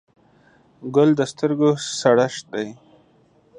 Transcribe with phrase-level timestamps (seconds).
[0.95, 1.69] ګل د سترګو
[1.99, 2.67] سړښت دی.